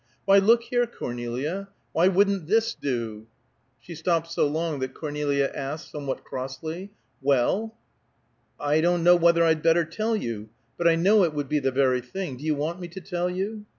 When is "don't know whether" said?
8.81-9.43